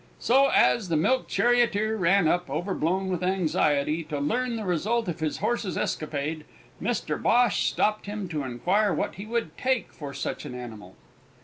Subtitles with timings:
[0.17, 5.19] So, as the milk charioteer ran up, overblown with anxiety, to learn the result of
[5.19, 6.43] his horse's escapade,
[6.81, 10.95] Mr Bhosh stopped him to inquire what he would take for such an animal.